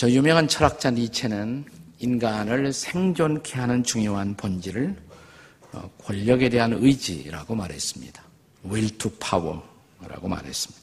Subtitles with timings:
[0.00, 1.66] 저 유명한 철학자 니체는
[1.98, 4.96] 인간을 생존케 하는 중요한 본질을
[5.74, 8.22] 어, 권력에 대한 의지라고 말했습니다.
[8.64, 10.82] will to power라고 말했습니다.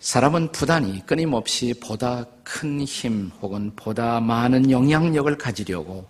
[0.00, 6.08] 사람은 부단히 끊임없이 보다 큰 힘 혹은 보다 많은 영향력을 가지려고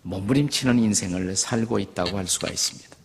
[0.00, 2.96] 몸부림치는 인생을 살고 있다고 할 수가 있습니다.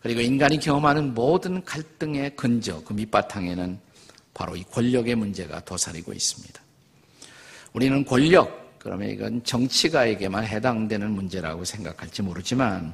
[0.00, 3.78] 그리고 인간이 경험하는 모든 갈등의 근저, 그 밑바탕에는
[4.34, 6.60] 바로 이 권력의 문제가 도사리고 있습니다.
[7.72, 12.92] 우리는 권력, 그러면 이건 정치가에게만 해당되는 문제라고 생각할지 모르지만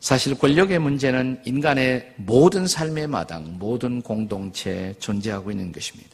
[0.00, 6.10] 사실 권력의 문제는 인간의 모든 삶의 마당, 모든 공동체에 존재하고 있는 것입니다.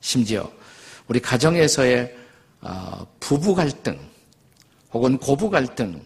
[0.00, 0.50] 심지어
[1.08, 2.14] 우리 가정에서의
[2.60, 3.98] 어, 부부 갈등
[4.92, 6.02] 혹은 고부 갈등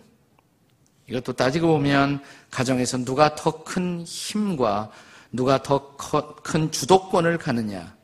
[1.09, 4.91] 이것도 따지고 보면 가정에서 누가 더 큰 힘과
[5.33, 5.97] 누가 더
[6.43, 7.97] 큰 주도권을 가느냐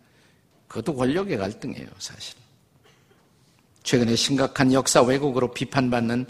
[0.69, 2.37] 그것도 권력의 갈등이에요 사실.
[3.83, 6.27] 최근에 심각한 역사 왜곡으로 비판받는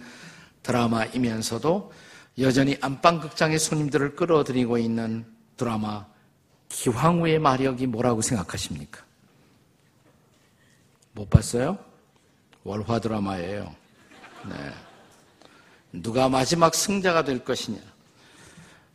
[0.62, 1.92] 드라마이면서도
[2.38, 5.24] 여전히 안방극장의 손님들을 끌어들이고 있는
[5.56, 6.06] 드라마
[6.68, 9.04] 기황후의 마력이 뭐라고 생각하십니까?
[11.12, 11.78] 못 봤어요?
[12.64, 13.74] 월화 드라마예요.
[14.48, 14.72] 네.
[15.92, 17.78] 누가 마지막 승자가 될 것이냐?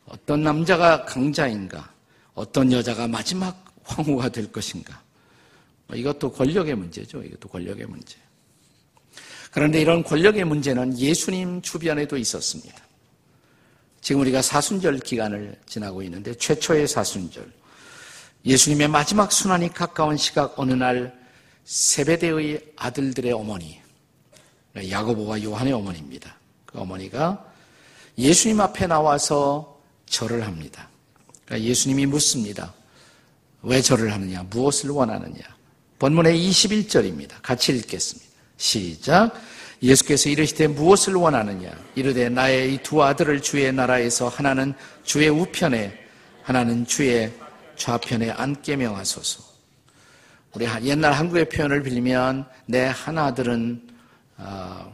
[0.10, 1.94] 어떤 남자가 강자인가?
[2.34, 5.02] 어떤 여자가 마지막 황후가 될 것인가?
[5.88, 7.24] 뭐 이것도 권력의 문제죠.
[7.24, 8.18] 이것도 권력의 문제.
[9.52, 12.78] 그런데 이런 권력의 문제는 예수님 주변에도 있었습니다.
[14.02, 17.52] 지금 우리가 사순절 기간을 지나고 있는데 최초의 사순절.
[18.46, 21.18] 예수님의 마지막 순환이 가까운 시각 어느 날
[21.66, 23.80] 세베대의 아들들의 어머니,
[24.76, 26.36] 야고보와 요한의 어머니입니다.
[26.66, 27.46] 그 어머니가
[28.18, 29.79] 예수님 앞에 나와서
[30.10, 30.90] 절을 합니다.
[31.46, 32.74] 그러니까 예수님이 묻습니다.
[33.62, 34.44] 왜 절을 하느냐?
[34.50, 35.40] 무엇을 원하느냐?
[36.00, 37.34] 본문의 21절입니다.
[37.42, 38.30] 같이 읽겠습니다.
[38.58, 39.34] 시작.
[39.82, 41.72] 예수께서 이르시되 무엇을 원하느냐?
[41.96, 45.98] 이르되 나의 이 두 아들을 주의 나라에서 하나는 주의 우편에
[46.44, 47.32] 하나는 주의
[47.78, 49.44] 좌편에 앉게 명하소서.
[50.56, 53.88] 우리 옛날 한국의 표현을 빌리면 내 하나들은
[54.38, 54.94] 어,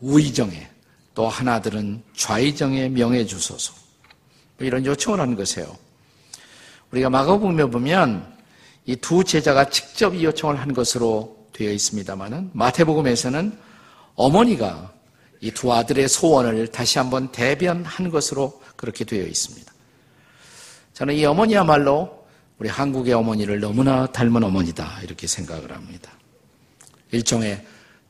[0.00, 0.68] 우의정에
[1.14, 3.87] 또 하나들은 좌의정에 명해 주소서.
[4.58, 5.76] 뭐 이런 요청을 하는 것이에요.
[6.90, 8.36] 우리가 마가복음에 보면
[8.86, 13.56] 이 두 제자가 직접 이 요청을 한 것으로 되어 있습니다만은 마태복음에서는
[14.14, 14.92] 어머니가
[15.40, 19.72] 이 두 아들의 소원을 다시 한번 대변한 것으로 그렇게 되어 있습니다.
[20.94, 22.26] 저는 이 어머니야말로
[22.58, 26.10] 우리 한국의 어머니를 너무나 닮은 어머니다 이렇게 생각을 합니다.
[27.12, 27.64] 일종의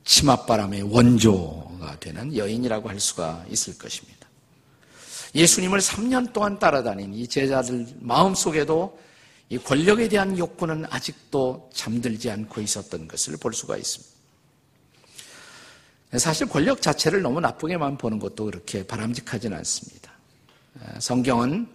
[0.05, 4.18] 치맛바람의 원조가 되는 여인이라고 할 수가 있을 것입니다.
[5.35, 8.99] 예수님을 3년 동안 따라다닌 이 제자들 마음속에도
[9.51, 14.19] 이 권력에 대한 욕구는 아직도 잠들지 않고 있었던 것을 볼 수가 있습니다.
[16.17, 20.13] 사실 권력 자체를 너무 나쁘게만 보는 것도 그렇게 바람직하지는 않습니다.
[20.99, 21.67] 성경은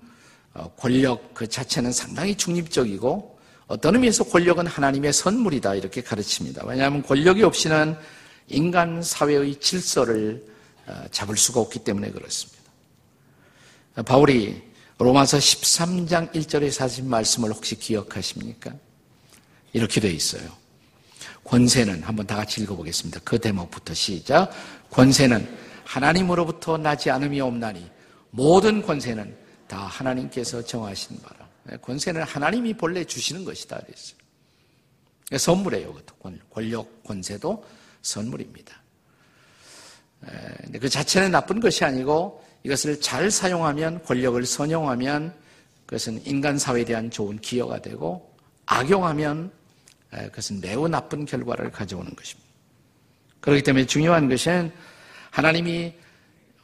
[0.55, 6.65] 어, 권력 그 자체는 상당히 중립적이고 어떤 의미에서 권력은 하나님의 선물이다 이렇게 가르칩니다.
[6.65, 7.97] 왜냐하면 권력이 없이는
[8.49, 10.45] 인간 사회의 질서를
[10.85, 12.62] 어, 잡을 수가 없기 때문에 그렇습니다.
[14.01, 14.61] 바울이
[14.97, 18.73] 로마서 13장 1절에 하신 말씀을 혹시 기억하십니까?
[19.73, 20.49] 이렇게 되어 있어요.
[21.43, 23.19] 권세는 한번 다 같이 읽어보겠습니다.
[23.23, 24.51] 그 대목부터 시작.
[24.89, 25.47] 권세는
[25.83, 27.89] 하나님으로부터 나지 않음이 없나니
[28.31, 29.35] 모든 권세는
[29.67, 31.47] 다 하나님께서 정하신 바라.
[31.63, 33.79] 네, 권세는 하나님이 본래 주시는 것이다.
[33.79, 34.17] 그랬어요.
[35.37, 35.95] 선물이에요.
[36.51, 37.65] 권력, 권세도
[38.01, 38.81] 선물입니다.
[40.79, 45.33] 그 자체는 나쁜 것이 아니고 이것을 잘 사용하면 권력을 선용하면
[45.86, 48.33] 그것은 인간 사회에 대한 좋은 기여가 되고
[48.65, 49.51] 악용하면
[50.10, 52.50] 그것은 매우 나쁜 결과를 가져오는 것입니다.
[53.42, 54.71] 그렇기 때문에 중요한 것은
[55.31, 55.94] 하나님이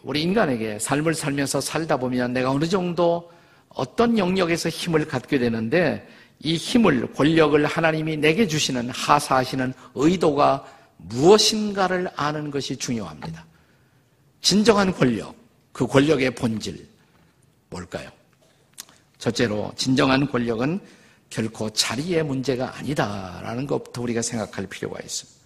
[0.04, 3.32] 우리 인간에게 삶을 살면서 살다 보면 내가 어느 정도
[3.68, 6.08] 어떤 영역에서 힘을 갖게 되는데
[6.40, 10.66] 이 힘을, 권력을 하나님이 내게 주시는 하사하시는 의도가
[10.98, 13.46] 무엇인가를 아는 것이 중요합니다.
[14.40, 15.36] 진정한 권력,
[15.80, 16.86] 그 권력의 본질,
[17.70, 18.12] 뭘까요?
[19.18, 20.82] 첫째로, 진정한 권력은
[21.30, 25.40] 결코 자리의 문제가 아니다라는 것부터 우리가 생각할 필요가 있습니다.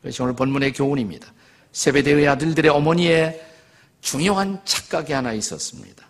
[0.00, 1.32] 그래서 오늘 본문의 교훈입니다.
[1.72, 3.44] 세베대의 아들들의 어머니의
[4.00, 6.06] 중요한 착각이 하나 있었습니다.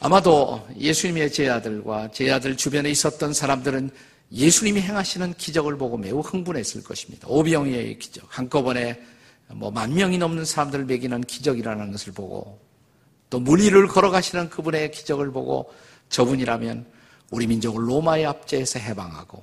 [0.00, 3.90] 아마도 예수님의 제 아들과 제 아들 주변에 있었던 사람들은
[4.32, 7.28] 예수님이 행하시는 기적을 보고 매우 흥분했을 것입니다.
[7.28, 8.98] 오병이의 기적, 한꺼번에
[9.48, 12.58] 뭐 만 명이 넘는 사람들을 먹이는 기적이라는 것을 보고
[13.30, 15.72] 또 물리를 걸어가시는 그분의 기적을 보고
[16.08, 16.86] 저분이라면
[17.30, 19.42] 우리 민족을 로마의 압제에서 해방하고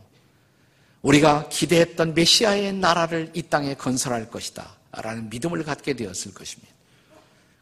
[1.01, 4.77] 우리가 기대했던 메시아의 나라를 이 땅에 건설할 것이다.
[4.91, 6.73] 라는 믿음을 갖게 되었을 것입니다.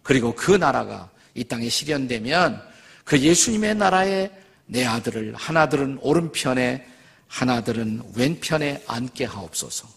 [0.03, 2.61] 그리고 그 나라가 이 땅에 실현되면
[3.05, 4.31] 그 예수님의 나라에
[4.65, 6.85] 내 아들을 하나들은 오른편에
[7.27, 9.87] 하나들은 왼편에 앉게 하옵소서.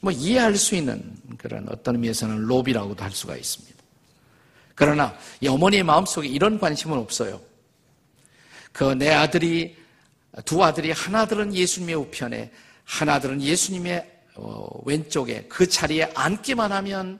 [0.00, 3.76] 뭐 이해할 수 있는 그런 어떤 의미에서는 로비라고도 할 수가 있습니다.
[4.74, 7.40] 그러나 이 어머니의 마음속에 이런 관심은 없어요.
[8.72, 9.76] 그 내 아들이
[10.44, 12.52] 두 아들이 하나들은 예수님의 우편에
[12.84, 17.18] 하나들은 예수님의 어, 왼쪽에 그 자리에 앉기만 하면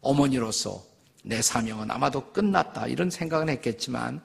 [0.00, 0.84] 어머니로서
[1.24, 4.20] 내 사명은 아마도 끝났다 이런 생각은 했겠지만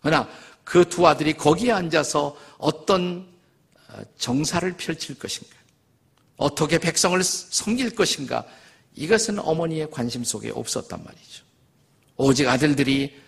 [0.00, 0.28] 그러나
[0.64, 3.26] 그 두 아들이 거기에 앉아서 어떤
[3.88, 5.56] 어, 정사를 펼칠 것인가
[6.42, 8.44] 어떻게 백성을 섬길 것인가
[8.94, 11.44] 이것은 어머니의 관심 속에 없었단 말이죠.
[12.16, 13.20] 오직 아들들이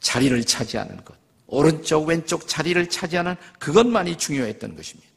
[0.00, 1.16] 자리를 차지하는 것
[1.46, 5.10] 오른쪽 왼쪽 자리를 차지하는 그것만이 중요했던 것입니다.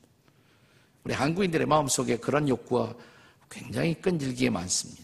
[1.03, 2.93] 우리 한국인들의 마음속에 그런 욕구가
[3.49, 5.03] 굉장히 끈질기게 많습니다.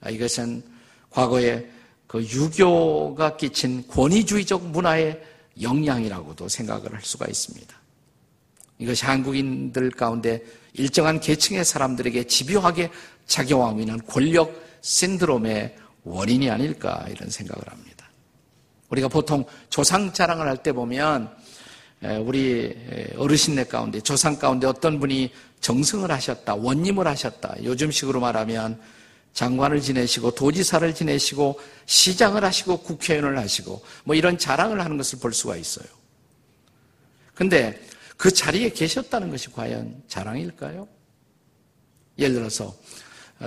[0.00, 0.62] 아, 이것은
[1.10, 1.68] 과거에
[2.06, 5.22] 그 유교가 끼친 권위주의적 문화의
[5.60, 7.81] 영향이라고도 생각을 할 수가 있습니다.
[8.78, 10.42] 이것이 한국인들 가운데
[10.74, 12.90] 일정한 계층의 사람들에게 집요하게
[13.26, 18.10] 작용하고 있는 권력 신드롬의 원인이 아닐까 이런 생각을 합니다.
[18.88, 21.30] 우리가 보통 조상 자랑을 할 때 보면
[22.24, 22.76] 우리
[23.16, 27.54] 어르신네 가운데 조상 가운데 어떤 분이 정승을 하셨다, 원님을 하셨다.
[27.62, 28.80] 요즘식으로 말하면
[29.32, 35.56] 장관을 지내시고 도지사를 지내시고 시장을 하시고 국회의원을 하시고 뭐 이런 자랑을 하는 것을 볼 수가
[35.56, 35.86] 있어요.
[37.34, 37.80] 근데
[38.22, 40.86] 그 자리에 계셨다는 것이 과연 자랑일까요?
[42.16, 42.72] 예를 들어서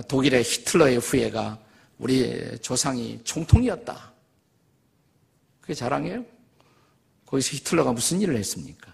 [0.10, 1.58] 독일의 히틀러의 후예가
[1.98, 4.12] 우리 조상이 총통이었다.
[5.62, 6.26] 그게 자랑이에요?
[7.26, 8.94] 거기서 히틀러가 무슨 일을 했습니까?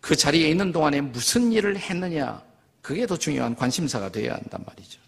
[0.00, 2.42] 그 자리에 있는 동안에 무슨 일을 했느냐?
[2.82, 4.98] 그게 더 중요한 관심사가 되어야 한단 말이죠.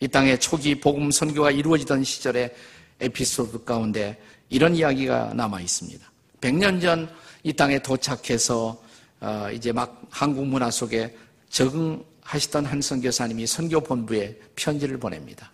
[0.00, 2.54] 이 땅에 초기 복음 선교가 이루어지던 시절의
[3.00, 6.12] 에피소드 가운데 이런 이야기가 남아 있습니다.
[6.42, 7.10] 100년 전
[7.46, 8.76] 이 땅에 도착해서
[9.20, 11.16] 어, 이제 막 한국 문화 속에
[11.48, 15.52] 적응하시던 한 선교사님이 선교 본부에 편지를 보냅니다.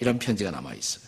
[0.00, 1.04] 이런 편지가 남아 있어요.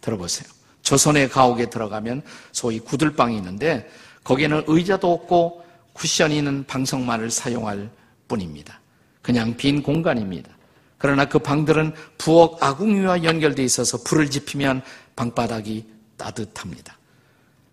[0.00, 0.48] 들어보세요.
[0.82, 2.22] 조선의 가옥에 들어가면
[2.52, 3.90] 소위 구들방이 있는데
[4.22, 7.90] 거기에는 의자도 없고 쿠션이 있는 방석만을 사용할
[8.28, 8.80] 뿐입니다.
[9.22, 10.56] 그냥 빈 공간입니다.
[10.98, 14.82] 그러나 그 방들은 부엌 아궁이와 연결되어 있어서 불을 지피면
[15.16, 15.84] 방바닥이
[16.16, 16.97] 따뜻합니다.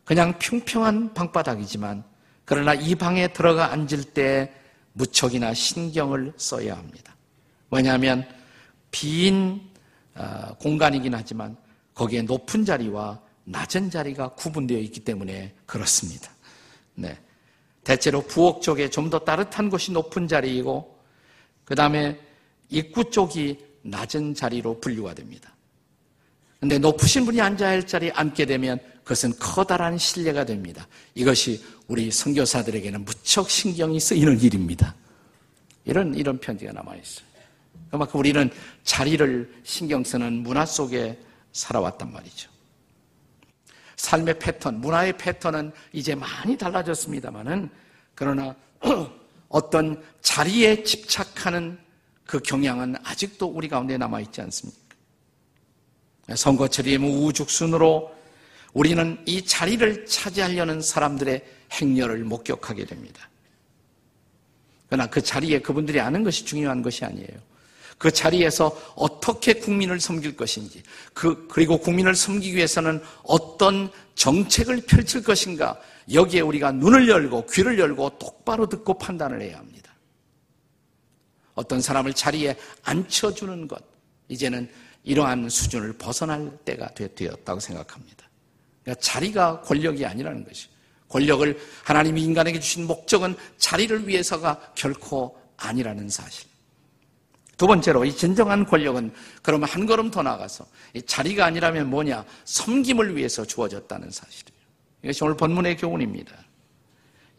[0.05, 2.03] 그냥 평평한 방바닥이지만
[2.45, 4.53] 그러나 이 방에 들어가 앉을 때
[4.93, 7.15] 무척이나 신경을 써야 합니다.
[7.71, 8.25] 왜냐하면
[8.91, 9.61] 빈
[10.13, 11.57] 어, 공간이긴 하지만
[11.93, 16.31] 거기에 높은 자리와 낮은 자리가 구분되어 있기 때문에 그렇습니다.
[16.95, 17.17] 네.
[17.83, 20.99] 대체로 부엌 쪽에 좀 더 따뜻한 곳이 높은 자리이고,
[21.63, 22.19] 그 다음에
[22.69, 25.54] 입구 쪽이 낮은 자리로 분류가 됩니다.
[26.65, 30.87] 근데 높으신 분이 앉아야 할 자리에 앉게 되면 그것은 커다란 신뢰가 됩니다.
[31.13, 34.95] 이것이 우리 선교사들에게는 무척 신경이 쓰이는 일입니다.
[35.83, 37.27] 이런, 이런 편지가 남아 있어요.
[37.91, 38.49] 그만큼 우리는
[38.83, 41.19] 자리를 신경 쓰는 문화 속에
[41.51, 42.49] 살아왔단 말이죠.
[43.97, 47.69] 삶의 패턴, 문화의 패턴은 이제 많이 달라졌습니다만은
[48.15, 48.55] 그러나
[49.49, 51.77] 어떤 자리에 집착하는
[52.25, 54.84] 그 경향은 아직도 우리 가운데 남아 있지 않습니까?
[56.33, 58.15] 선거철이 우죽순으로
[58.73, 63.29] 우리는 이 자리를 차지하려는 사람들의 행렬을 목격하게 됩니다.
[64.87, 67.55] 그러나 그 자리에 그분들이 아는 것이 중요한 것이 아니에요.
[67.97, 75.79] 그 자리에서 어떻게 국민을 섬길 것인지, 그, 그리고 국민을 섬기기 위해서는 어떤 정책을 펼칠 것인가,
[76.11, 79.93] 여기에 우리가 눈을 열고 귀를 열고 똑바로 듣고 판단을 해야 합니다.
[81.53, 83.81] 어떤 사람을 자리에 앉혀주는 것,
[84.27, 84.69] 이제는
[85.05, 88.27] 이러한 수준을 벗어날 때가 되었다고 생각합니다.
[88.83, 90.67] 그러니까 자리가 권력이 아니라는 것이.
[91.07, 96.49] 권력을 하나님이 인간에게 주신 목적은 자리를 위해서가 결코 아니라는 사실.
[97.55, 100.65] 두 번째로 이 진정한 권력은 그러면 한 걸음 더 나아가서
[101.05, 102.25] 자리가 아니라면 뭐냐?
[102.43, 104.59] 섬김을 위해서 주어졌다는 사실이에요.
[105.03, 106.35] 이것이 오늘 본문의 교훈입니다.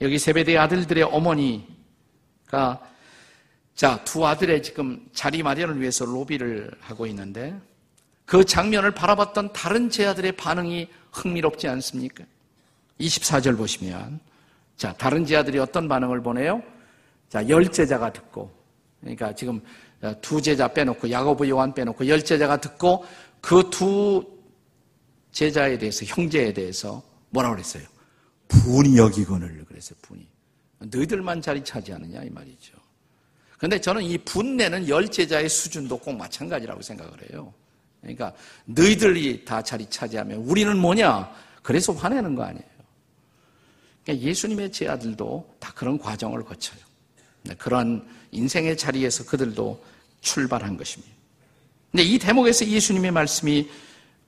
[0.00, 2.80] 여기 세배대 아들들의 어머니가
[3.76, 7.56] 자, 두 아들의 지금 자리 마련을 위해서 로비를 하고 있는데
[8.24, 12.24] 그 장면을 바라봤던 다른 제 아들의 반응이 흥미롭지 않습니까?
[12.98, 14.18] 24절 보시면
[14.76, 16.62] 자, 다른 제 아들이 어떤 반응을 보내요?
[17.28, 18.50] 자, 열 제자가 듣고
[19.00, 19.60] 그러니까 지금
[20.20, 23.04] 두 제자 빼놓고 야고보 요한 빼놓고 열 제자가 듣고
[23.40, 24.36] 그 두
[25.32, 27.84] 제자에 대해서 형제에 대해서 뭐라 그랬어요?
[28.48, 29.98] 분이 여기거늘 그랬어요.
[30.00, 30.26] 분이
[30.78, 32.75] 너희들만 자리 차지하느냐 이 말이죠.
[33.58, 37.52] 근데 저는 이 분내는 열 제자의 수준도 꼭 마찬가지라고 생각을 해요.
[38.00, 38.32] 그러니까
[38.66, 41.30] 너희들이 다 자리 차지하면 우리는 뭐냐?
[41.62, 42.64] 그래서 화내는 거 아니에요.
[44.04, 46.78] 그러니까 예수님의 제아들도 다 그런 과정을 거쳐요.
[47.42, 49.82] 네, 그런 인생의 자리에서 그들도
[50.20, 51.14] 출발한 것입니다.
[51.90, 53.68] 근데 이 대목에서 예수님의 말씀이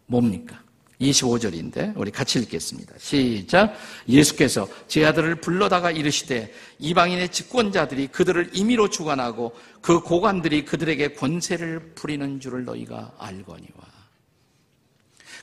[0.06, 0.60] 뭡니까?
[1.00, 2.94] 25절인데 우리 같이 읽겠습니다.
[2.98, 3.74] 시작.
[4.08, 12.40] 예수께서 제 아들을 불러다가 이르시되 이방인의 집권자들이 그들을 임의로 주관하고 그 고관들이 그들에게 권세를 부리는
[12.40, 13.98] 줄을 너희가 알거니와.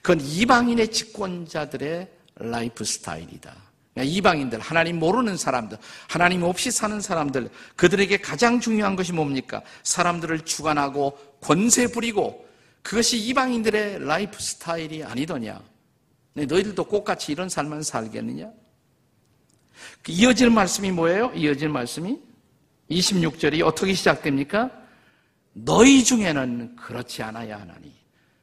[0.02, 3.56] 그건 이방인의 집권자들의 lifestyle이다.
[3.98, 5.78] 이방인들, 하나님 모르는 사람들,
[6.10, 9.62] 하나님 없이 사는 사람들, 그들에게 가장 중요한 것이 뭡니까?
[9.84, 12.46] 사람들을 주관하고 권세 부리고
[12.86, 15.60] 그것이 이방인들의 lifestyle이 아니더냐?
[16.34, 18.52] 네, 너희들도 똑같이 이런 삶만 살겠느냐?
[20.04, 21.32] 그 이어지는 말씀이 뭐예요?
[21.34, 22.20] 이어지는 말씀이
[22.92, 24.70] 26절이 어떻게 시작됩니까?
[25.54, 27.92] 너희 중에는 그렇지 않아야 하나니.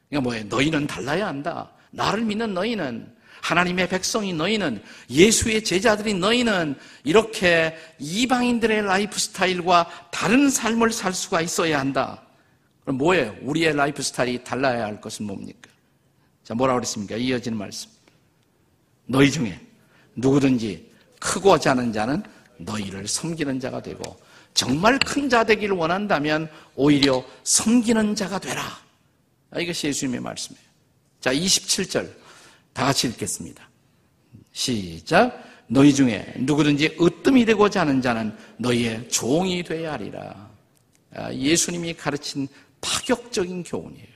[0.09, 0.43] 그러니까 뭐예요?
[0.49, 1.71] 너희는 달라야 한다.
[1.91, 11.13] 나를 믿는 너희는 하나님의 백성이 너희는 예수의 제자들이 너희는 이렇게 이방인들의 lifestyle과 다른 삶을 살
[11.13, 12.21] 수가 있어야 한다.
[12.83, 13.35] 그럼 뭐예요?
[13.41, 15.69] 우리의 lifestyle이 달라야 할 것은 뭡니까?
[16.43, 17.15] 자, 뭐라 그랬습니까?
[17.15, 17.89] 이어지는 말씀.
[19.05, 19.59] 너희 중에
[20.15, 22.21] 누구든지 크고자 하는 자는
[22.57, 24.17] 너희를 섬기는 자가 되고
[24.53, 28.61] 정말 큰 자 되기를 원한다면 오히려 섬기는 자가 되라.
[29.51, 30.65] 아, 이것이 예수님의 말씀이에요.
[31.21, 32.09] 자, 27절
[32.73, 33.67] 다 같이 읽겠습니다.
[34.51, 35.41] 시작.
[35.67, 40.49] 너희 중에 누구든지 으뜸이 되고자 하는 자는 너희의 종이 되어야 하리라.
[41.15, 42.47] 아, 예수님이 가르친
[42.83, 44.13] 파격적인 교훈이에요.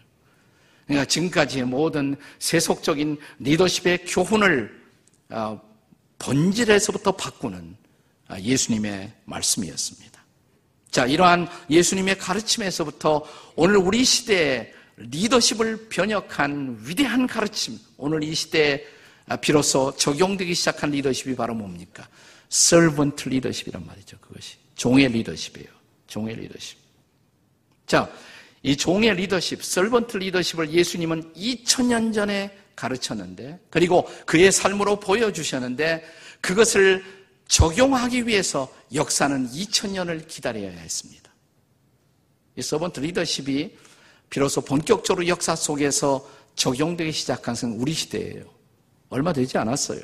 [0.86, 4.86] 그러니까 지금까지의 모든 세속적인 리더십의 교훈을
[5.30, 5.60] 아,
[6.20, 7.76] 본질에서부터 바꾸는
[8.28, 10.24] 아, 예수님의 말씀이었습니다.
[10.92, 13.24] 자, 이러한 예수님의 가르침에서부터
[13.56, 18.84] 오늘 우리 시대의 리더십을 변혁한 위대한 가르침, 오늘 이 시대에
[19.42, 22.08] 비로소 적용되기 시작한 리더십이 바로 뭡니까?
[22.52, 24.18] servant 리더십이란 말이죠.
[24.20, 24.56] 그것이.
[24.76, 25.70] 종의 리더십이에요.
[26.08, 26.78] 종의 리더십.
[27.86, 28.10] 자,
[28.64, 36.04] 이 종의 리더십, 설번트 리더십을 예수님은 2000년 전에 가르쳤는데, 그리고 그의 삶으로 보여주셨는데,
[36.42, 37.04] 그것을
[37.48, 41.32] 적용하기 위해서 역사는 2000년을 기다려야 했습니다.
[42.56, 43.78] 이 서번트 리더십이
[44.30, 48.44] 비로소 본격적으로 역사 속에서 적용되기 시작한 것은 우리 시대예요.
[49.10, 50.02] 얼마 되지 않았어요.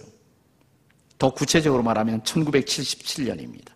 [1.18, 3.72] 더 구체적으로 말하면 1977년입니다.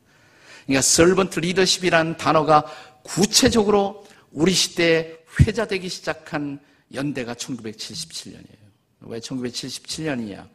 [0.65, 2.65] 그러니까 설번트 리더십이라는 단어가
[3.03, 6.59] 구체적으로 우리 시대에 회자되기 시작한
[6.93, 8.67] 연대가 1977년이에요.
[9.01, 10.47] 왜 1977년이냐?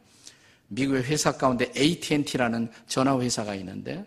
[0.67, 4.05] 미국의 회사 가운데 AT&T라는 전화 회사가 있는데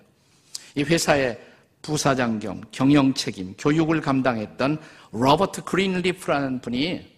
[0.74, 1.40] 이 회사의
[1.82, 4.78] 부사장 겸 경영 책임, 교육을 감당했던
[5.12, 7.16] 로버트 그린리프라는 분이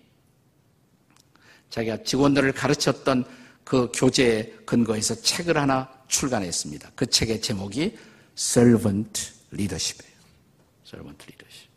[1.71, 3.25] 자기가 직원들을 가르쳤던
[3.65, 6.93] 그 교재에 근거해서 책을 하나 출간했습니다.
[6.95, 7.97] 그 책의 제목이
[8.37, 10.19] Servant Leadership이에요.
[10.87, 11.68] Servant Leadership.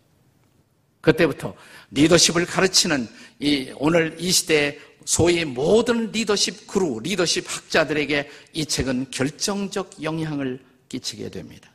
[1.01, 1.55] 그때부터
[1.91, 3.08] 리더십을 가르치는
[3.39, 11.29] 이 오늘 이 시대의 소위 모든 리더십 guru, 리더십 학자들에게 이 책은 결정적 영향을 끼치게
[11.29, 11.72] 됩니다.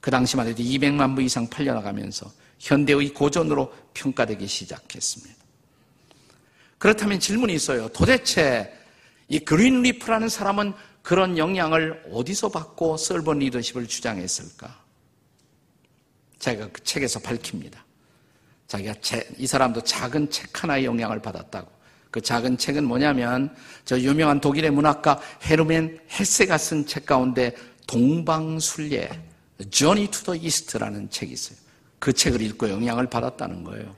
[0.00, 5.42] 그 당시만 해도 200만 부 이상 팔려나가면서 현대의 고전으로 평가되기 시작했습니다.
[6.78, 7.88] 그렇다면 질문이 있어요.
[7.90, 8.72] 도대체
[9.28, 14.81] 이 Greenleaf라는 사람은 그런 영향을 어디서 받고 servant leadership을 주장했을까?
[16.42, 17.84] 제가 그 책에서 밝힙니다.
[18.66, 21.70] 자기가 제, 이 사람도 작은 책 하나의 영향을 받았다고.
[22.10, 27.54] 그 작은 책은 뭐냐면 저 유명한 독일의 문학가 헤르멘 헤세가 쓴 책 가운데
[27.86, 29.08] 동방순례
[29.70, 31.56] Journey to the East라는 책이 있어요.
[32.00, 33.94] 그 책을 읽고 영향을 받았다는 거예요.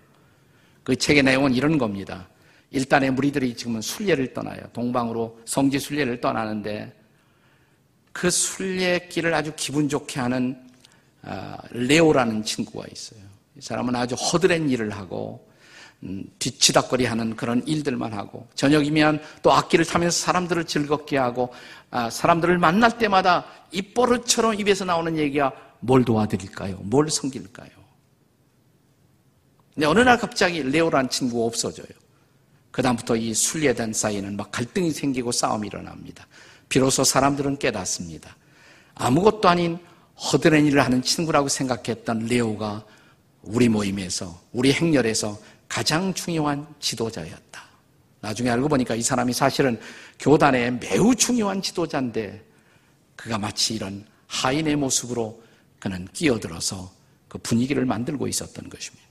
[0.82, 2.28] 그 책의 내용은 이런 겁니다.
[2.70, 4.60] 일단의 무리들이 지금은 순례를 떠나요.
[4.74, 6.92] 동방으로 성지 순례를 떠나는데
[8.12, 10.63] 그 순례길을 아주 기분 좋게 하는 아,
[11.70, 13.20] 레오라는 친구가 있어요.
[13.56, 15.48] 이 사람은 아주 허드렛 일을 하고
[16.02, 21.52] 음, 뒤치다거리 하는 그런 일들만 하고 저녁이면 또 악기를 타면서 사람들을 즐겁게 하고
[21.90, 26.76] 아, 사람들을 만날 때마다 입버릇처럼 입에서 나오는 얘기가 뭘 도와드릴까요?
[26.82, 27.70] 뭘 섬길까요?
[29.74, 31.88] 근데 어느 날 갑자기 레오라는 친구가 없어져요.
[32.70, 36.26] 그다음부터 이 순례단 사이에는 막 갈등이 생기고 싸움이 일어납니다.
[36.68, 38.36] 비로소 사람들은 깨닫습니다.
[38.94, 39.78] 아무것도 아닌
[40.16, 42.84] 허드렛 일을 하는 친구라고 생각했던 레오가
[43.42, 47.64] 우리 모임에서, 우리 행렬에서 가장 중요한 지도자였다.
[48.20, 49.78] 나중에 알고 보니까 이 사람이 사실은
[50.18, 52.42] 교단의 매우 중요한 지도자인데
[53.16, 55.42] 그가 마치 이런 하인의 모습으로
[55.78, 56.90] 그는 끼어들어서
[57.28, 59.04] 그 분위기를 만들고 있었던 것입니다.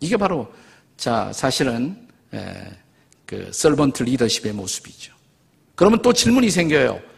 [0.00, 0.50] 이게 바로
[0.96, 2.70] 자 사실은 에,
[3.26, 5.14] 그 설번트 리더십의 모습이죠.
[5.74, 7.09] 그러면 또 질문이 생겨요.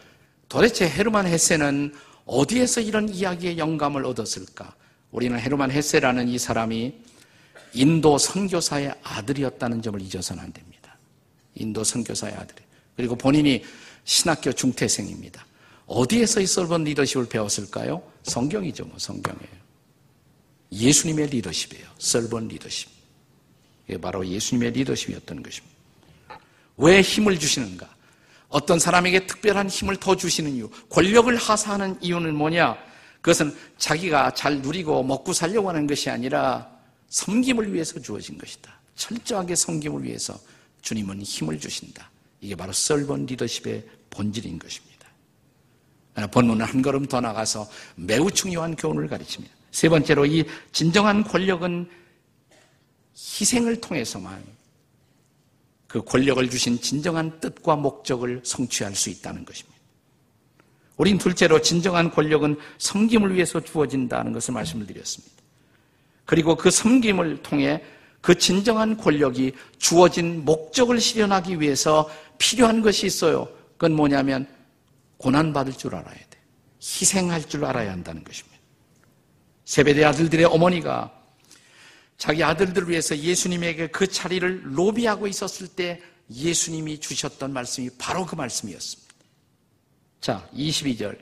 [0.53, 1.95] 도대체 헤르만 헤세는
[2.27, 4.75] 어디에서 이런 이야기의 영감을 얻었을까?
[5.09, 6.93] 우리는 헤르만 헤세라는 이 사람이
[7.73, 10.95] 인도 선교사의 아들이었다는 점을 잊어서는 안 됩니다.
[11.55, 12.55] 인도 선교사의 아들.
[12.95, 13.63] 그리고 본인이
[14.03, 15.43] 신학교 중퇴생입니다.
[15.87, 18.03] 어디에서 이 설번 리더십을 배웠을까요?
[18.21, 19.63] 성경이죠, 뭐 성경이에요.
[20.71, 21.87] 예수님의 리더십이에요.
[21.97, 22.91] 설번 리더십.
[23.87, 25.75] 이게 바로 예수님의 리더십이었던 것입니다.
[26.77, 27.89] 왜 힘을 주시는가?
[28.53, 32.77] 어떤 사람에게 특별한 힘을 더 주시는 이유, 권력을 하사하는 이유는 뭐냐?
[33.19, 36.69] 그것은 자기가 잘 누리고 먹고 살려고 하는 것이 아니라
[37.09, 38.71] 섬김을 위해서 주어진 것이다.
[38.95, 40.39] 철저하게 섬김을 위해서
[40.83, 42.11] 주님은 힘을 주신다.
[42.41, 45.07] 이게 바로 썰번 리더십의 본질인 것입니다.
[46.31, 49.51] 본문은 한 걸음 더 나가서 매우 중요한 교훈을 가르칩니다.
[49.71, 51.89] 세 번째로 이 진정한 권력은
[53.15, 54.43] 희생을 통해서만
[55.93, 59.79] 그 권력을 주신 진정한 뜻과 목적을 성취할 수 있다는 것입니다.
[60.97, 65.35] 우린 둘째로 진정한 권력은 섬김을 위해서 주어진다는 것을 말씀을 드렸습니다.
[66.25, 67.83] 그리고 그 섬김을 통해
[68.21, 72.09] 그 진정한 권력이 주어진 목적을 실현하기 위해서
[72.39, 73.47] 필요한 것이 있어요.
[73.73, 74.47] 그건 뭐냐면
[75.17, 76.39] 고난받을 줄 알아야 돼.
[76.81, 78.57] 희생할 줄 알아야 한다는 것입니다.
[79.65, 81.13] 세배대 아들들의 어머니가
[82.17, 89.13] 자기 아들들을 위해서 예수님에게 그 자리를 로비하고 있었을 때 예수님이 주셨던 말씀이 바로 그 말씀이었습니다.
[90.21, 91.17] 자, 22절,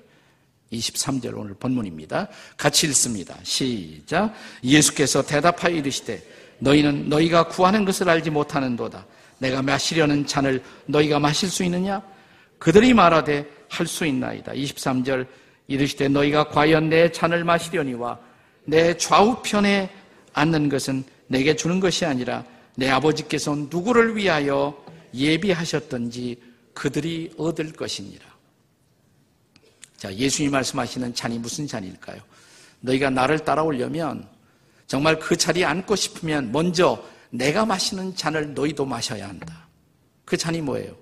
[0.72, 2.28] 23절 오늘 본문입니다.
[2.56, 3.36] 같이 읽습니다.
[3.44, 4.34] 시작.
[4.64, 6.24] 예수께서 대답하여 이르시되
[6.60, 9.06] 너희는 너희가 구하는 것을 알지 못하는도다.
[9.40, 12.02] 내가 마시려는 잔을 너희가 마실 수 있느냐?
[12.60, 14.52] 그들이 말하되 할 수 있나이다.
[14.52, 15.26] 23절
[15.68, 18.20] 이르시되 너희가 과연 내 잔을 마시려니와
[18.66, 19.90] 내 좌우편에
[20.34, 26.42] 앉는 것은 내게 주는 것이 아니라 내 아버지께서 누구를 위하여 예비하셨던지
[26.74, 28.26] 그들이 얻을 것이니라.
[29.98, 32.20] 자, 예수님 말씀하시는 잔이 무슨 잔일까요?
[32.80, 34.28] 너희가 나를 따라오려면
[34.88, 39.68] 정말 그 자리에 앉고 싶으면 먼저 내가 마시는 잔을 너희도 마셔야 한다.
[40.26, 40.96] 그 잔이 뭐예요?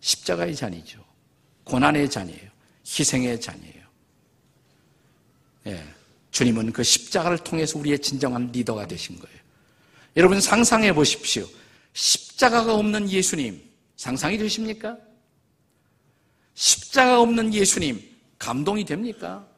[0.00, 1.04] 십자가의 잔이죠.
[1.64, 2.50] 고난의 잔이에요.
[2.86, 3.82] 희생의 잔이에요.
[5.66, 5.95] 예.
[6.36, 9.38] 주님은 그 십자가를 통해서 우리의 진정한 리더가 되신 거예요.
[10.18, 11.48] 여러분 상상해 보십시오.
[11.94, 13.58] 십자가가 없는 예수님
[13.96, 14.98] 상상이 되십니까?
[16.52, 18.02] 십자가 없는 예수님
[18.38, 19.48] 감동이 됩니까?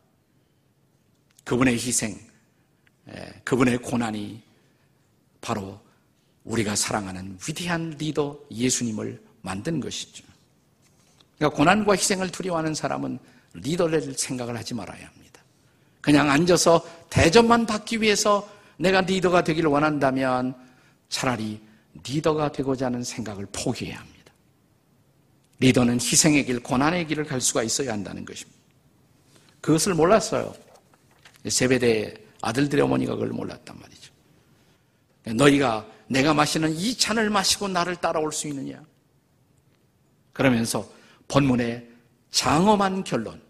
[1.43, 2.17] 그분의 희생,
[3.09, 4.41] 예, 그분의 고난이
[5.41, 5.81] 바로
[6.45, 10.23] 우리가 사랑하는 위대한 리더 예수님을 만든 것이죠.
[11.38, 13.19] 그러니까 고난과 희생을 두려워하는 사람은
[13.55, 15.17] 리더를 생각을 하지 말아야 합니다.
[16.09, 20.55] 그냥 앉아서 대접만 받기 위해서 내가 리더가 되기를 원한다면
[21.11, 21.61] 차라리
[22.03, 24.33] 리더가 되고자 하는 생각을 포기해야 합니다.
[25.59, 28.59] 리더는 희생의 길, 고난의 길을 갈 수가 있어야 한다는 것입니다.
[29.61, 30.55] 그것을 몰랐어요.
[31.47, 34.11] 세배대 아들들의 어머니가 그걸 몰랐단 말이죠.
[35.37, 38.83] 너희가 내가 마시는 이 잔을 마시고 나를 따라올 수 있느냐?
[40.33, 40.90] 그러면서
[41.29, 41.87] 본문의
[42.31, 43.42] 장엄한 결론,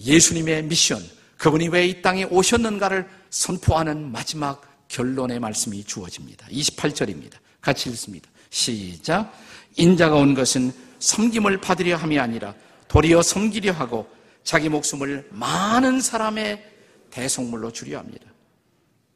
[0.00, 6.46] 예수님의 미션, 그분이 왜 이 땅에 오셨는가를 선포하는 마지막 결론의 말씀이 주어집니다.
[6.48, 7.34] 28절입니다.
[7.60, 8.28] 같이 읽습니다.
[8.50, 9.32] 시작.
[9.76, 12.54] 인자가 온 것은 섬김을 받으려 함이 아니라
[12.88, 14.08] 도리어 섬기려 하고
[14.44, 16.72] 자기 목숨을 많은 사람의
[17.10, 18.26] 대속물로 주려 합니다.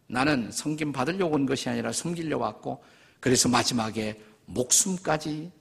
[0.08, 2.82] 나는 섬김 받으려고 온 것이 아니라 섬기려고 왔고
[3.20, 5.52] 그래서 마지막에 목숨까지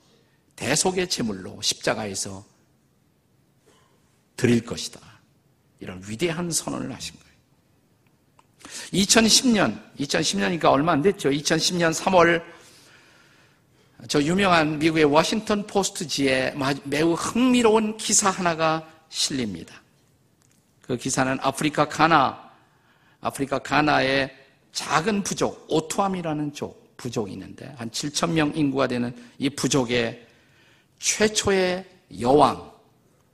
[0.55, 2.43] 대속의 제물로 십자가에서
[4.35, 5.08] 드릴 것이다.
[5.79, 7.29] 이런 위대한 선언을 하신 거예요.
[8.93, 11.29] 2010년, 2010년이니까 얼마 안 됐죠.
[11.29, 12.43] 2010년 3월
[14.07, 16.53] 저 유명한 미국의 워싱턴 포스트지에
[16.85, 19.81] 매우 흥미로운 기사 하나가 실립니다.
[20.81, 22.49] 그 기사는 아프리카 가나,
[23.19, 24.35] 아프리카 가나의
[24.71, 30.25] 작은 부족, 오투암이라는 족, 부족이 있는데 한 7천 명 인구가 되는 이 부족의
[30.99, 31.85] 최초의
[32.19, 32.71] 여왕,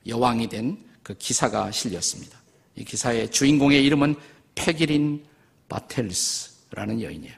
[0.08, 2.42] 여왕이 된 그 기사가 실렸습니다.
[2.76, 4.16] 이 기사의 주인공의 이름은
[4.56, 5.24] 페기린
[5.70, 7.36] 바텔스라는 여인이에요.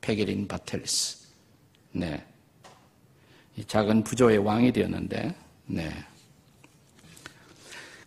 [0.00, 1.18] 페기린 바텔스.
[1.92, 2.24] 네.
[3.58, 5.34] 이 작은 부조의 왕이 되었는데,
[5.66, 6.04] 네.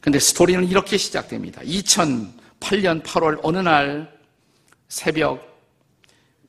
[0.01, 1.61] 근데 스토리는 이렇게 시작됩니다.
[1.61, 4.19] 2008년 8월 어느 날
[4.87, 5.47] 새벽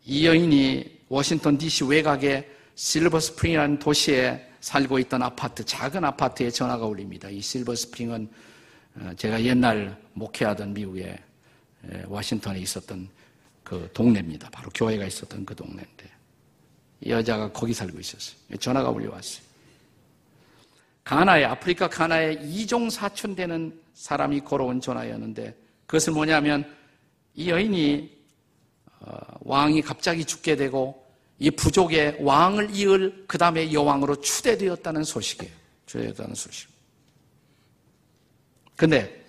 [0.07, 7.29] 이 여인이 워싱턴 DC 외곽의 실버 스프링이라는 도시에 살고 있던 아파트, 작은 아파트에 전화가 울립니다.
[7.29, 8.54] 이 실버 스프링은 어,
[9.17, 11.19] 제가 옛날 목회하던 미국의
[12.07, 13.09] 워싱턴에 있었던
[13.63, 14.51] 그 동네입니다.
[14.51, 16.11] 바로 교회가 있었던 그 동네인데
[17.01, 18.37] 이 여자가 거기 살고 있었어요.
[18.59, 19.45] 전화가 울려왔어요.
[21.03, 25.55] 가나에 아프리카 가나에 이종 사촌 되는 사람이 걸어온 전화였는데
[25.87, 26.65] 그것은 뭐냐면
[27.35, 28.11] 이 여인이
[29.01, 31.05] 어, 왕이 갑자기 죽게 되고
[31.39, 35.53] 이 부족의 왕을 이을 그 다음에 여왕으로 추대되었다는 소식이에요.
[35.87, 36.74] 추대되었다는 소식.
[38.77, 39.25] 근데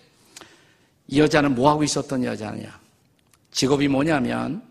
[1.07, 2.79] 이 여자는 뭐 하고 있었던 여자냐?
[3.51, 4.61] 직업이 뭐냐면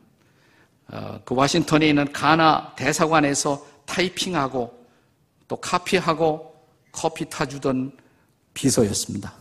[0.89, 4.87] 어, 그 워싱턴에 있는 가나 대사관에서 타이핑하고
[5.49, 6.55] 또 카피하고
[6.93, 7.97] 커피 타주던
[8.53, 9.33] 비서였습니다.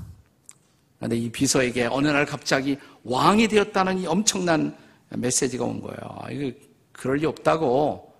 [0.97, 4.75] 그런데 이 비서에게 어느 날 갑자기 왕이 되었다는 이 엄청난
[5.09, 5.97] 메시지가 온 거예요.
[6.21, 6.57] 아, 이거
[6.91, 8.13] 그럴 리 없다고.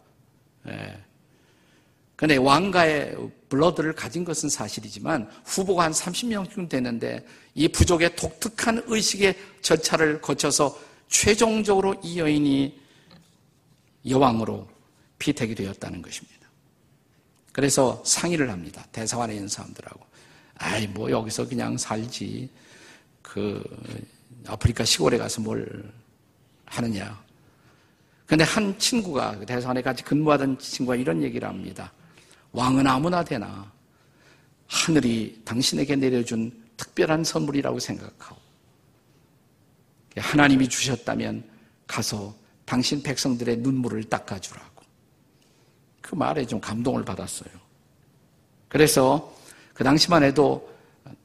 [2.13, 2.23] 예.
[2.23, 3.17] 근데 왕가의
[3.49, 11.95] 블러드를 가진 것은 사실이지만 후보가 한 30명쯤 되는데 이 부족의 독특한 의식의 절차를 거쳐서 최종적으로
[12.03, 12.81] 이 여인이
[14.07, 14.67] 여왕으로
[15.19, 16.47] 피택이 되었다는 것입니다.
[17.51, 18.85] 그래서 상의를 합니다.
[18.91, 20.03] 대사관에 있는 사람들하고.
[20.55, 22.49] 아이, 뭐 여기서 그냥 살지.
[23.21, 23.63] 그
[24.47, 25.91] 아프리카 시골에 가서 뭘
[26.65, 27.23] 하느냐.
[28.25, 31.91] 근데 한 친구가 그 대사관에 같이 근무하던 친구가 이런 얘기를 합니다.
[32.53, 33.71] 왕은 아무나 되나
[34.67, 38.41] 하늘이 당신에게 내려준 특별한 선물이라고 생각하고
[40.17, 41.43] 하나님이 주셨다면
[41.87, 42.33] 가서
[42.65, 44.83] 당신 백성들의 눈물을 닦아주라고.
[46.01, 47.51] 그 말에 좀 감동을 받았어요.
[48.67, 49.35] 그래서
[49.73, 50.71] 그 당시만 해도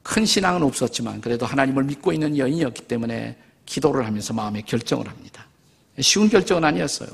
[0.03, 5.45] 큰 신앙은 없었지만 그래도 하나님을 믿고 있는 여인이었기 때문에 기도를 하면서 마음의 결정을 합니다.
[5.99, 7.09] 쉬운 결정은 아니었어요.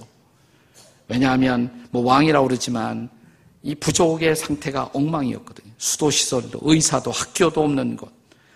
[1.07, 3.09] 왜냐하면 뭐 왕이라고 그러지만
[3.65, 5.73] 이 부족의 상태가 엉망이었거든요.
[5.77, 8.13] 수도 시설도 의사도 학교도 없는 곳.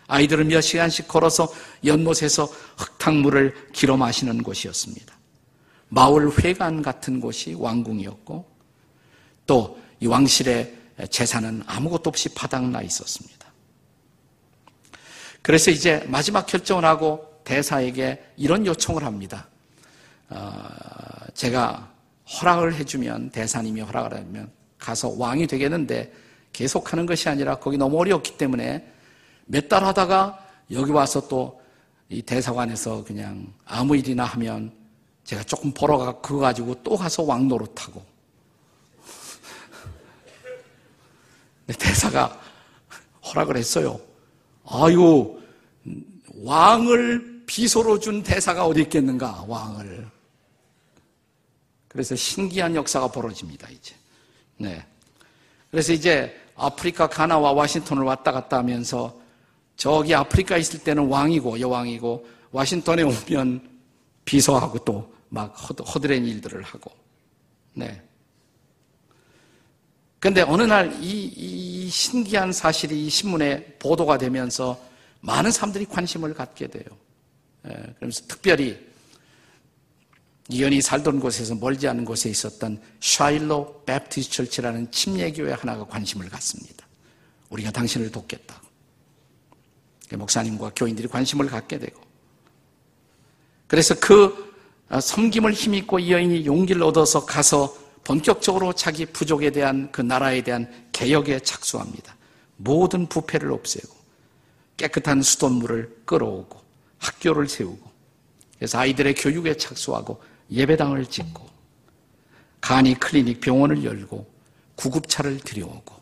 [0.07, 1.51] 아이들은 몇 시간씩 걸어서
[1.83, 2.45] 연못에서
[2.77, 5.13] 흙탕물을 길어 마시는 곳이었습니다.
[5.89, 8.45] 마을 회관 같은 곳이 왕궁이었고
[9.45, 10.75] 또 이 왕실의
[11.09, 13.47] 재산은 아무것도 없이 바닥나 있었습니다.
[15.41, 19.47] 그래서 이제 마지막 결정을 하고 대사에게 이런 요청을 합니다.
[20.29, 20.63] 어,
[21.33, 21.91] 제가
[22.41, 26.11] 허락을 해주면 대사님이 허락을 하면 가서 왕이 되겠는데
[26.53, 28.91] 계속 하는 것이 아니라 거기 너무 어려웠기 때문에
[29.45, 30.39] 몇 달 하다가
[30.71, 31.59] 여기 와서 또
[32.09, 34.73] 이 대사관에서 그냥 아무 일이나 하면
[35.23, 38.03] 제가 조금 벌어가 그거 가지고 또 가서 왕 노릇하고
[41.77, 42.41] 대사가
[43.23, 44.01] 허락을 했어요.
[44.65, 45.39] 아유
[46.43, 50.09] 왕을 비소로 준 대사가 어디 있겠는가 왕을
[51.87, 53.95] 그래서 신기한 역사가 벌어집니다, 이제.
[54.59, 54.85] 네.
[55.71, 59.19] 그래서 이제 아프리카 가나와 워싱턴을 왔다 갔다 하면서
[59.75, 63.67] 저기 아프리카 있을 때는 왕이고 여왕이고 워싱턴에 오면
[64.25, 66.91] 비서하고 또 막 허드렛 일들을 하고.
[67.73, 68.01] 네.
[70.19, 74.77] 근데 어느 날 이, 이 신기한 사실이 이 신문에 보도가 되면서
[75.21, 76.83] 많은 사람들이 관심을 갖게 돼요.
[77.67, 78.77] 예, 그러면서 특별히
[80.49, 86.87] 이연이 살던 곳에서 멀지 않은 곳에 있었던 샤일로 베프티스 철치라는 침례교회 하나가 관심을 갖습니다.
[87.49, 88.59] 우리가 당신을 돕겠다.
[90.11, 92.01] 목사님과 교인들이 관심을 갖게 되고
[93.67, 94.49] 그래서 그
[94.89, 100.87] 어, 섬김을 힘입고 이 여인이 용기를 얻어서 가서 본격적으로 자기 부족에 대한 그 나라에 대한
[100.91, 102.15] 개혁에 착수합니다.
[102.57, 103.95] 모든 부패를 없애고
[104.77, 106.59] 깨끗한 수돗물을 끌어오고
[106.97, 107.87] 학교를 세우고
[108.57, 110.19] 그래서 아이들의 교육에 착수하고
[110.51, 111.49] 예배당을 짓고
[112.61, 114.29] 간이 클리닉 병원을 열고
[114.75, 115.99] 구급차를 들여오고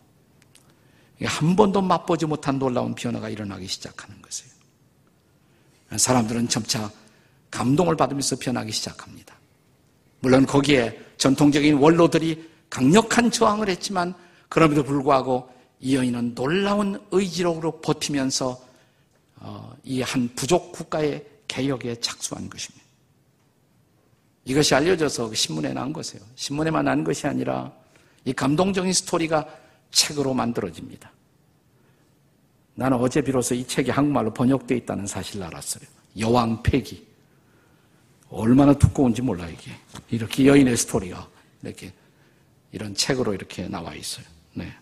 [1.23, 4.51] 한 번도 맛보지 못한 놀라운 변화가 일어나기 시작하는 것이에요.
[5.95, 6.91] 사람들은 점차
[7.49, 9.36] 감동을 받으면서 변하기 시작합니다.
[10.19, 14.13] 물론 거기에 전통적인 원로들이 강력한 저항을 했지만
[14.49, 18.60] 그럼에도 불구하고 이 여인은 놀라운 의지력으로 버티면서
[19.38, 22.87] 어, 이한 부족 국가의 개혁에 착수한 것입니다.
[24.47, 26.25] 이것이 알려져서 그 신문에 나온 것이에요.
[26.36, 27.69] 신문에만 난 것이 아니라
[28.23, 29.45] 이 감동적인 스토리가
[29.91, 31.12] 책으로 만들어집니다.
[32.75, 35.83] 나는 어제 비로소 이 책이 한국말로 번역되어 있다는 사실을 알았어요.
[36.17, 37.05] 여왕 폐기.
[38.29, 39.71] 얼마나 두꺼운지 몰라, 이게.
[40.10, 41.27] 이렇게 여인의 스토리가
[41.63, 41.91] 이렇게
[42.71, 44.25] 이런 책으로 이렇게 나와 있어요.
[44.53, 44.73] 네.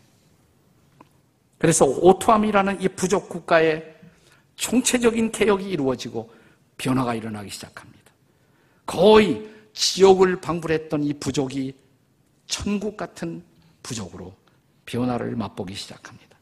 [1.57, 3.95] 그래서 오투암이라는 이 부족 국가의
[4.57, 6.31] 총체적인 개혁이 이루어지고
[6.77, 8.11] 변화가 일어나기 시작합니다.
[8.85, 11.75] 거의 지옥을 방불했던 이 부족이
[12.47, 13.43] 천국 같은
[13.83, 14.33] 부족으로
[14.85, 16.37] 변화를 맛보기 시작합니다.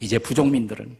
[0.00, 0.96] 이제 부족민들은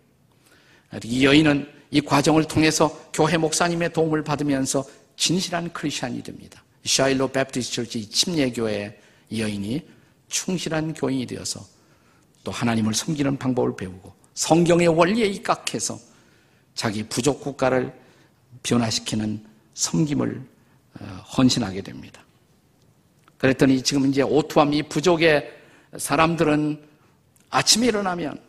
[1.05, 4.85] 이 여인은 이 과정을 통해서 교회 목사님의 도움을 받으면서
[5.17, 6.63] 진실한 크리스천이 됩니다.
[6.85, 9.01] Shiloh Baptist Church 침례교회
[9.37, 9.89] 여인이
[10.29, 11.65] 충실한 교인이 되어서
[12.45, 15.99] 또 하나님을 섬기는 방법을 배우고 성경의 원리에 입각해서
[16.75, 17.93] 자기 부족 국가를
[18.63, 20.56] 변화시키는 섬김을 어,
[21.37, 22.23] 헌신하게 됩니다.
[23.39, 25.53] 그랬더니 지금 이제 오투암 이 부족의
[25.99, 26.83] 사람들은
[27.51, 28.41] 아침에 일어나면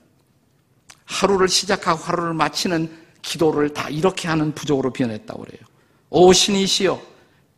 [1.05, 5.61] 하루를 시작하고 하루를 마치는 기도를 다 이렇게 하는 부족으로 변했다고 그래요.
[6.09, 7.01] 오 신이시여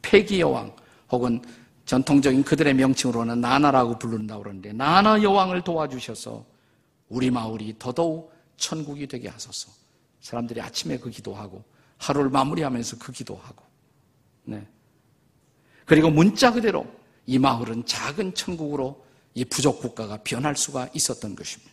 [0.02, 0.76] 폐기 여왕
[1.12, 1.42] 혹은
[1.86, 6.46] 전통적인 그들의 명칭으로는 나나라고 부른다고 그러는데 나나 여왕을 도와주셔서
[7.10, 9.72] 우리 마을이 더더욱 천국이 되게 하소서.
[10.22, 11.64] 사람들이 아침에 그 기도하고
[11.98, 13.64] 하루를 마무리하면서 그 기도하고
[14.44, 14.68] 네.
[15.90, 16.86] 그리고 문자 그대로
[17.26, 21.72] 이 마을은 작은 천국으로 이 부족 국가가 변할 수가 있었던 것입니다.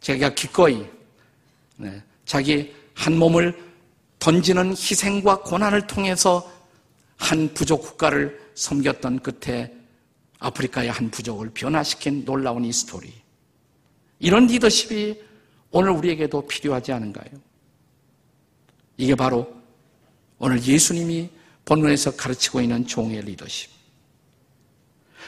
[0.00, 0.86] 제가 기꺼이
[1.76, 3.58] 네, 자기 한 몸을
[4.18, 6.52] 던지는 희생과 고난을 통해서
[7.16, 9.74] 한 부족 국가를 섬겼던 끝에
[10.40, 13.10] 아프리카의 한 부족을 변화시킨 놀라운 이 스토리.
[14.18, 15.22] 이런 리더십이
[15.70, 17.30] 오늘 우리에게도 필요하지 않은가요?
[18.98, 19.50] 이게 바로
[20.38, 21.37] 오늘 예수님이
[21.68, 23.70] 본문에서 가르치고 있는 종의 리더십.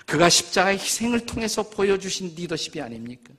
[0.06, 3.34] 그가 십자가의 희생을 통해서 보여주신 리더십이 아닙니까?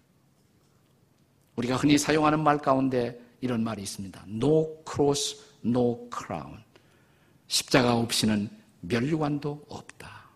[1.56, 4.24] 우리가 흔히 사용하는 말 가운데 이런 말이 있습니다.
[4.28, 5.36] No cross,
[5.66, 6.60] no crown.
[7.48, 8.48] 십자가 없이는
[8.82, 10.30] 멸류관도 없다.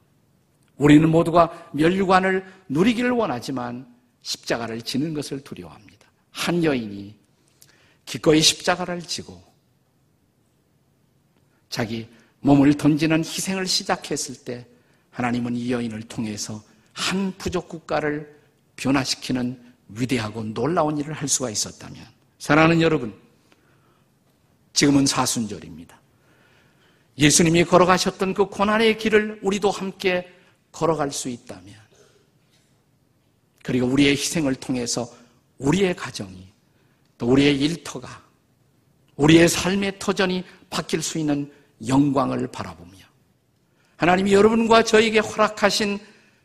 [0.78, 6.08] 우리는 모두가 멸류관을 누리기를 원하지만 십자가를 지는 것을 두려워합니다.
[6.32, 7.16] 한 여인이
[8.06, 9.42] 기꺼이 십자가를 지고
[11.70, 12.10] 자기
[12.46, 14.68] 몸을 던지는 희생을 시작했을 때
[15.10, 16.62] 하나님은 이 여인을 통해서
[16.94, 18.40] 한 부족 국가를
[18.76, 22.06] 변화시키는 위대하고 놀라운 일을 할 수가 있었다면
[22.38, 23.16] 사랑하는 여러분
[24.74, 26.00] 지금은 사순절입니다.
[27.18, 30.32] 예수님이 걸어가셨던 그 고난의 길을 우리도 함께
[30.72, 31.74] 걸어갈 수 있다면
[33.64, 35.10] 그리고 우리의 희생을 통해서
[35.58, 36.48] 우리의 가정이
[37.18, 38.24] 또 우리의 일터가
[39.16, 41.52] 우리의 삶의 터전이 바뀔 수 있는
[41.88, 42.98] 영광을 바라보며
[43.98, 46.00] 하나님이 여러분과 저에게 허락하신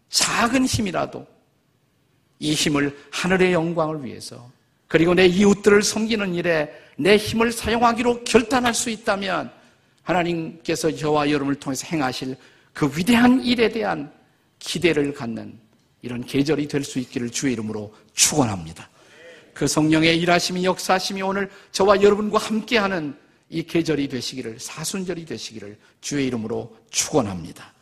[0.08, 1.26] 작은 힘이라도
[2.38, 4.50] 이 힘을 하늘의 영광을 위해서
[4.88, 9.52] 그리고 내 이웃들을 섬기는 일에 내 힘을 사용하기로 결단할 수 있다면
[10.02, 12.36] 하나님께서 저와 여러분을 통해서 행하실
[12.72, 14.12] 그 위대한 일에 대한
[14.58, 15.58] 기대를 갖는
[16.02, 18.88] 이런 계절이 될 수 있기를 주의 이름으로 축원합니다.
[19.52, 23.14] 그 성령의 일하심이 역사하심이 오늘 저와 여러분과 함께하는
[23.50, 27.74] 이 계절이 되시기를 사순절이 되시기를 주의 이름으로 축원합니다.